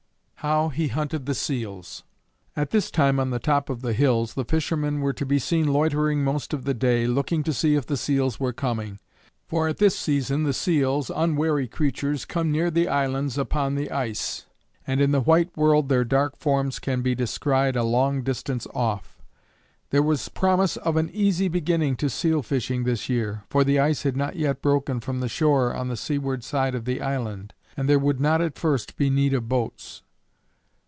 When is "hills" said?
3.93-4.33